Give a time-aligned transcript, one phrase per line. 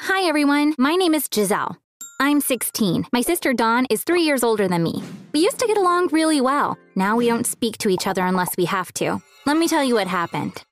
[0.00, 0.74] Hi, everyone.
[0.76, 1.78] My name is Giselle.
[2.20, 3.06] I'm 16.
[3.12, 5.02] My sister Dawn is three years older than me.
[5.32, 6.76] We used to get along really well.
[6.96, 9.22] Now we don't speak to each other unless we have to.
[9.46, 10.64] Let me tell you what happened.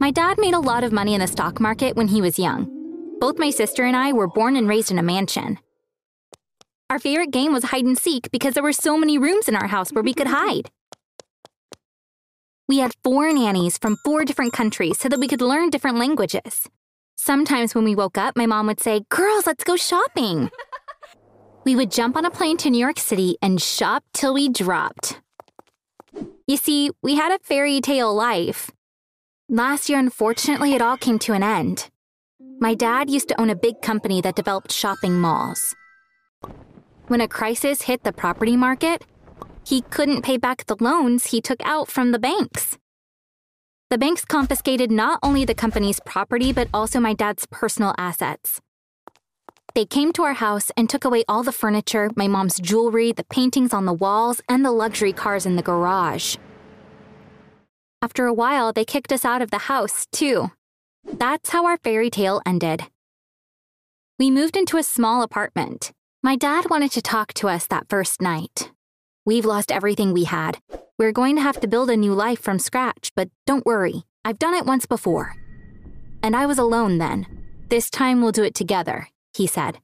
[0.00, 2.68] My dad made a lot of money in the stock market when he was young.
[3.20, 5.58] Both my sister and I were born and raised in a mansion.
[6.90, 9.68] Our favorite game was hide and seek because there were so many rooms in our
[9.68, 10.70] house where we could hide.
[12.68, 16.68] We had four nannies from four different countries so that we could learn different languages.
[17.20, 20.50] Sometimes when we woke up, my mom would say, Girls, let's go shopping.
[21.64, 25.20] we would jump on a plane to New York City and shop till we dropped.
[26.46, 28.70] You see, we had a fairy tale life.
[29.48, 31.90] Last year, unfortunately, it all came to an end.
[32.60, 35.74] My dad used to own a big company that developed shopping malls.
[37.08, 39.04] When a crisis hit the property market,
[39.66, 42.78] he couldn't pay back the loans he took out from the banks.
[43.90, 48.60] The banks confiscated not only the company's property, but also my dad's personal assets.
[49.74, 53.24] They came to our house and took away all the furniture, my mom's jewelry, the
[53.24, 56.36] paintings on the walls, and the luxury cars in the garage.
[58.02, 60.50] After a while, they kicked us out of the house, too.
[61.04, 62.84] That's how our fairy tale ended.
[64.18, 65.92] We moved into a small apartment.
[66.22, 68.70] My dad wanted to talk to us that first night.
[69.24, 70.58] We've lost everything we had.
[70.98, 74.40] We're going to have to build a new life from scratch, but don't worry, I've
[74.40, 75.36] done it once before.
[76.24, 77.24] And I was alone then.
[77.68, 79.78] This time we'll do it together, he said.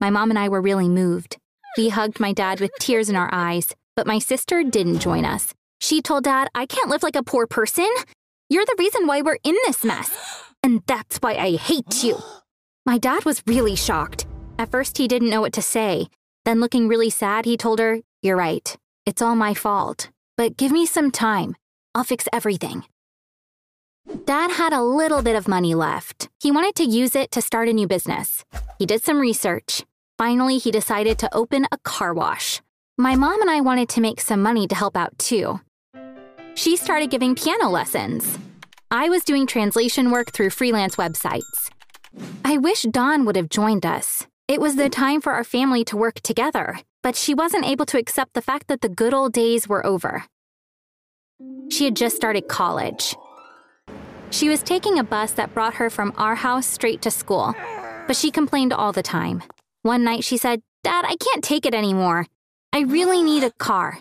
[0.00, 1.36] My mom and I were really moved.
[1.76, 5.52] We hugged my dad with tears in our eyes, but my sister didn't join us.
[5.80, 7.92] She told dad, I can't live like a poor person.
[8.48, 10.44] You're the reason why we're in this mess.
[10.62, 12.18] And that's why I hate you.
[12.86, 14.26] My dad was really shocked.
[14.60, 16.06] At first, he didn't know what to say.
[16.44, 18.76] Then, looking really sad, he told her, You're right.
[19.06, 20.08] It's all my fault
[20.42, 21.54] but give me some time.
[21.94, 22.82] I'll fix everything.
[24.24, 26.28] Dad had a little bit of money left.
[26.40, 28.44] He wanted to use it to start a new business.
[28.76, 29.84] He did some research.
[30.18, 32.60] Finally, he decided to open a car wash.
[32.98, 35.60] My mom and I wanted to make some money to help out too.
[36.54, 38.36] She started giving piano lessons.
[38.90, 41.70] I was doing translation work through freelance websites.
[42.44, 44.26] I wish Dawn would have joined us.
[44.48, 47.98] It was the time for our family to work together, but she wasn't able to
[47.98, 50.24] accept the fact that the good old days were over.
[51.70, 53.16] She had just started college.
[54.30, 57.54] She was taking a bus that brought her from our house straight to school,
[58.06, 59.42] but she complained all the time.
[59.82, 62.26] One night she said, Dad, I can't take it anymore.
[62.72, 63.98] I really need a car.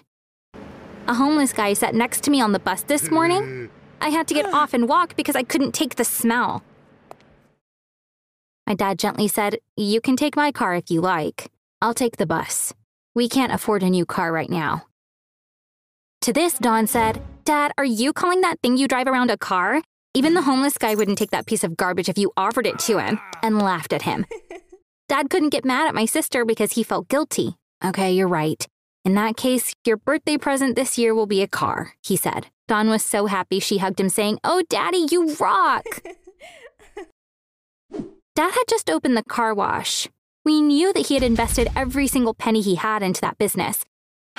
[1.07, 3.69] A homeless guy sat next to me on the bus this morning.
[4.00, 6.63] I had to get off and walk because I couldn't take the smell.
[8.66, 11.52] My dad gently said, You can take my car if you like.
[11.81, 12.73] I'll take the bus.
[13.13, 14.85] We can't afford a new car right now.
[16.22, 19.81] To this, Dawn said, Dad, are you calling that thing you drive around a car?
[20.13, 22.97] Even the homeless guy wouldn't take that piece of garbage if you offered it to
[22.97, 24.25] him, and laughed at him.
[25.09, 27.57] Dad couldn't get mad at my sister because he felt guilty.
[27.84, 28.66] Okay, you're right.
[29.03, 32.47] In that case, your birthday present this year will be a car, he said.
[32.69, 35.84] Dawn was so happy she hugged him, saying, Oh, Daddy, you rock!
[38.34, 40.08] Dad had just opened the car wash.
[40.46, 43.84] We knew that he had invested every single penny he had into that business.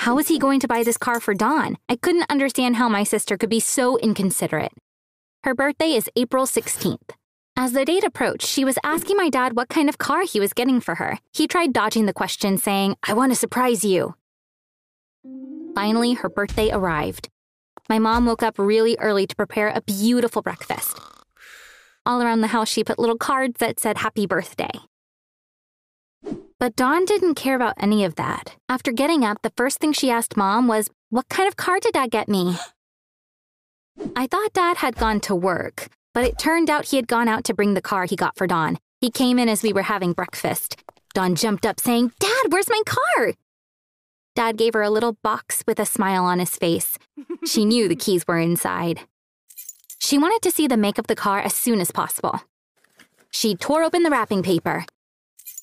[0.03, 1.77] How was he going to buy this car for Dawn?
[1.89, 4.73] I couldn't understand how my sister could be so inconsiderate.
[5.45, 7.11] Her birthday is April 16th.
[7.55, 10.55] As the date approached, she was asking my dad what kind of car he was
[10.55, 11.21] getting for her.
[11.33, 14.17] He tried dodging the question, saying, I want to surprise you.
[15.77, 17.29] Finally, her birthday arrived.
[17.89, 20.99] My mom woke up really early to prepare a beautiful breakfast.
[22.05, 24.81] All around the house, she put little cards that said happy birthday.
[26.63, 28.55] But Dawn didn't care about any of that.
[28.69, 31.95] After getting up, the first thing she asked Mom was, What kind of car did
[31.95, 32.57] Dad get me?
[34.15, 37.43] I thought Dad had gone to work, but it turned out he had gone out
[37.47, 38.79] to bring the car he got for Dawn.
[39.01, 40.81] He came in as we were having breakfast.
[41.15, 43.33] Dawn jumped up saying, Dad, where's my car?
[44.37, 46.97] Dad gave her a little box with a smile on his face.
[47.45, 49.01] She knew the keys were inside.
[49.99, 52.39] She wanted to see the make of the car as soon as possible.
[53.33, 54.87] She tore open the wrapping paper.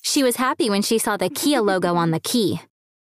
[0.02, 2.60] She was happy when she saw the Kia logo on the key.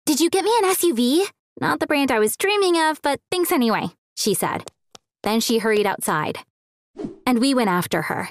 [0.07, 1.27] Did you get me an SUV?
[1.61, 4.71] Not the brand I was dreaming of, but thanks anyway, she said.
[5.23, 6.39] Then she hurried outside.
[7.27, 8.29] And we went after her.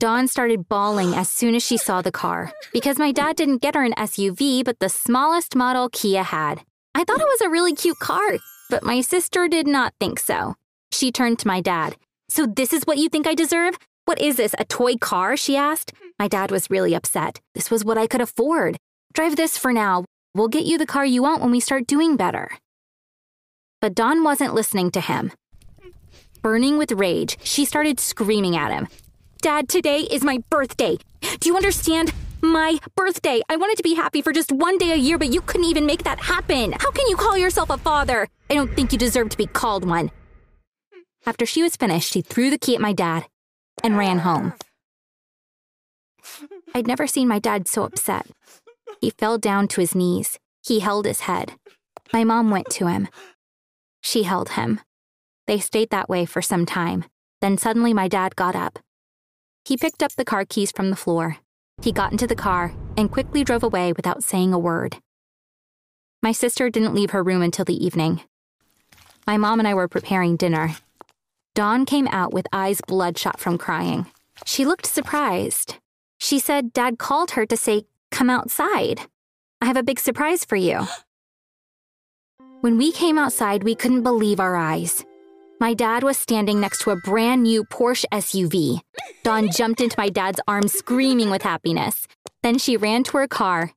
[0.00, 3.74] Dawn started bawling as soon as she saw the car because my dad didn't get
[3.74, 6.62] her an SUV, but the smallest model Kia had.
[6.94, 8.38] I thought it was a really cute car,
[8.68, 10.56] but my sister did not think so.
[10.92, 11.96] She turned to my dad.
[12.28, 13.78] So, this is what you think I deserve?
[14.06, 15.36] What is this, a toy car?
[15.36, 15.94] She asked.
[15.94, 16.08] Mm-hmm.
[16.18, 17.40] My dad was really upset.
[17.54, 18.76] This was what I could afford.
[19.14, 20.04] Drive this for now.
[20.34, 22.50] We'll get you the car you want when we start doing better.
[23.80, 25.32] But Dawn wasn't listening to him.
[26.42, 28.88] Burning with rage, she started screaming at him.
[29.40, 30.98] Dad, today is my birthday.
[31.40, 32.12] Do you understand?
[32.42, 33.40] My birthday.
[33.48, 35.86] I wanted to be happy for just one day a year, but you couldn't even
[35.86, 36.72] make that happen.
[36.72, 38.28] How can you call yourself a father?
[38.50, 40.08] I don't think you deserve to be called one.
[40.08, 41.02] Mm.
[41.24, 43.26] After she was finished, she threw the key at my dad
[43.84, 44.54] and ran home.
[46.74, 48.26] I'd never seen my dad so upset.
[49.00, 50.38] He fell down to his knees.
[50.66, 51.52] He held his head.
[52.12, 53.08] My mom went to him.
[54.00, 54.80] She held him.
[55.46, 57.04] They stayed that way for some time.
[57.40, 58.78] Then suddenly my dad got up.
[59.66, 61.36] He picked up the car keys from the floor.
[61.82, 64.96] He got into the car and quickly drove away without saying a word.
[66.22, 68.22] My sister didn't leave her room until the evening.
[69.26, 70.76] My mom and I were preparing dinner.
[71.54, 74.06] Dawn came out with eyes bloodshot from crying.
[74.44, 75.76] She looked surprised.
[76.18, 79.02] She said Dad called her to say, Come outside.
[79.60, 80.86] I have a big surprise for you.
[82.60, 85.04] When we came outside, we couldn't believe our eyes.
[85.60, 88.80] My dad was standing next to a brand new Porsche SUV.
[89.22, 92.08] Dawn jumped into my dad's arms, screaming with happiness.
[92.42, 93.72] Then she ran to her car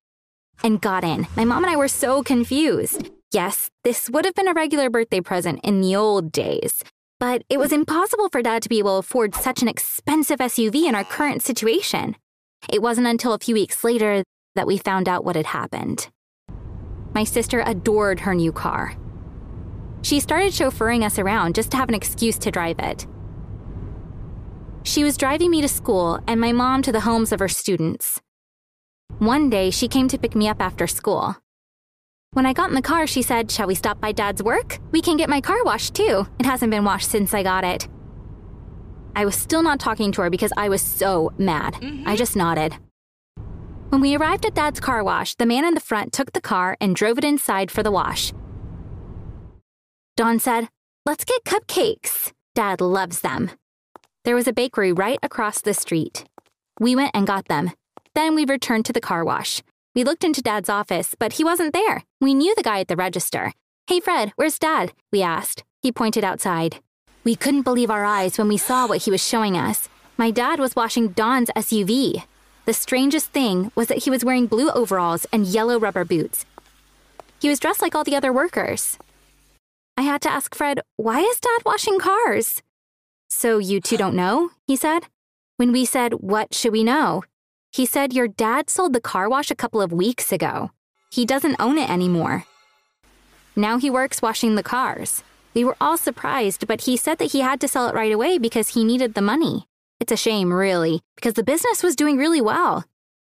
[0.63, 1.27] and got in.
[1.35, 3.11] My mom and I were so confused.
[3.31, 6.83] Yes, this would have been a regular birthday present in the old days,
[7.19, 10.87] but it was impossible for dad to be able to afford such an expensive SUV
[10.87, 12.15] in our current situation.
[12.69, 14.23] It wasn't until a few weeks later
[14.55, 16.09] that we found out what had happened.
[17.13, 18.95] My sister adored her new car.
[20.03, 23.07] She started chauffeuring us around just to have an excuse to drive it.
[24.83, 28.21] She was driving me to school and my mom to the homes of her students.
[29.19, 31.35] One day, she came to pick me up after school.
[32.37, 34.77] When I got in the car, she said, Shall we stop by Dad's work?
[34.91, 36.27] We can get my car washed too.
[36.37, 37.87] It hasn't been washed since I got it.
[39.15, 41.73] I was still not talking to her because I was so mad.
[41.73, 42.07] Mm-hmm.
[42.07, 42.75] I just nodded.
[43.89, 46.77] When we arrived at Dad's car wash, the man in the front took the car
[46.79, 48.31] and drove it inside for the wash.
[50.15, 50.69] Dawn said,
[51.07, 52.33] Let's get cupcakes.
[52.53, 53.49] Dad loves them.
[54.25, 56.23] There was a bakery right across the street.
[56.79, 57.71] We went and got them.
[58.13, 59.63] Then we returned to the car wash.
[59.97, 62.03] We looked into Dad's office, but he wasn't there.
[62.21, 63.53] We knew the guy at the register.
[63.87, 64.93] Hey, Fred, where's Dad?
[65.11, 65.63] We asked.
[65.81, 66.81] He pointed outside.
[67.23, 69.89] We couldn't believe our eyes when we saw what he was showing us.
[70.15, 72.25] My dad was washing Dawn's SUV.
[72.65, 76.45] The strangest thing was that he was wearing blue overalls and yellow rubber boots.
[77.41, 78.99] He was dressed like all the other workers.
[79.97, 82.61] I had to ask Fred, why is Dad washing cars?
[83.29, 84.51] So you two don't know?
[84.67, 85.07] He said.
[85.55, 87.23] When we said, what should we know?
[87.77, 90.71] He said your dad sold the car wash a couple of weeks ago.
[91.11, 92.43] He doesn't own it anymore.
[93.55, 95.21] Now he works washing the cars.
[95.53, 98.39] We were all surprised, but he said that he had to sell it right away
[98.39, 99.67] because he needed the money.
[99.99, 102.83] It's a shame, really, because the business was doing really well.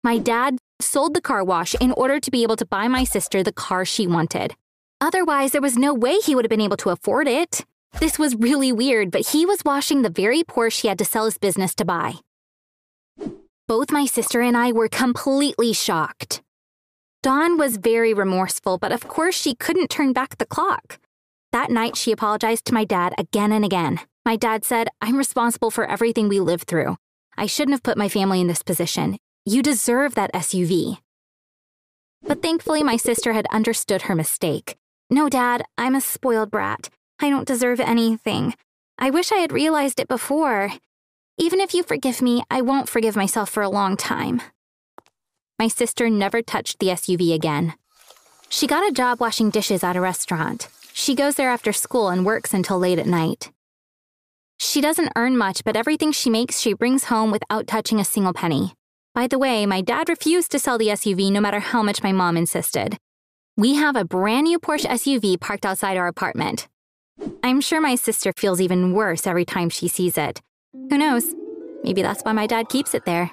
[0.03, 3.43] My dad sold the car wash in order to be able to buy my sister
[3.43, 4.55] the car she wanted.
[4.99, 7.63] Otherwise, there was no way he would have been able to afford it.
[7.99, 11.25] This was really weird, but he was washing the very Porsche he had to sell
[11.25, 12.15] his business to buy.
[13.71, 16.41] Both my sister and I were completely shocked.
[17.23, 20.99] Dawn was very remorseful, but of course she couldn't turn back the clock.
[21.53, 24.01] That night, she apologized to my dad again and again.
[24.25, 26.97] My dad said, I'm responsible for everything we lived through.
[27.37, 29.17] I shouldn't have put my family in this position.
[29.45, 30.97] You deserve that SUV.
[32.23, 34.75] But thankfully, my sister had understood her mistake.
[35.09, 36.89] No, Dad, I'm a spoiled brat.
[37.21, 38.53] I don't deserve anything.
[38.99, 40.73] I wish I had realized it before.
[41.37, 44.41] Even if you forgive me, I won't forgive myself for a long time.
[45.57, 47.73] My sister never touched the SUV again.
[48.49, 50.67] She got a job washing dishes at a restaurant.
[50.93, 53.51] She goes there after school and works until late at night.
[54.59, 58.33] She doesn't earn much, but everything she makes, she brings home without touching a single
[58.33, 58.73] penny.
[59.15, 62.11] By the way, my dad refused to sell the SUV no matter how much my
[62.11, 62.97] mom insisted.
[63.57, 66.67] We have a brand new Porsche SUV parked outside our apartment.
[67.43, 70.41] I'm sure my sister feels even worse every time she sees it.
[70.73, 71.35] Who knows?
[71.83, 73.29] Maybe that's why my dad keeps it there.